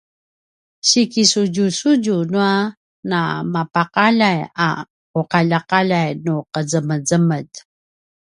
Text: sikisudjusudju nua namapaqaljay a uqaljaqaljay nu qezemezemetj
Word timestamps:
sikisudjusudju 0.89 2.15
nua 2.31 2.51
namapaqaljay 3.09 4.39
a 4.65 4.67
uqaljaqaljay 5.19 6.09
nu 6.23 6.35
qezemezemetj 6.53 7.55